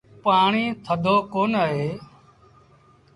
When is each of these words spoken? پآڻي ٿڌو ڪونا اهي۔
پآڻي 0.23 0.65
ٿڌو 0.85 1.15
ڪونا 1.33 1.61
اهي۔ 1.69 1.89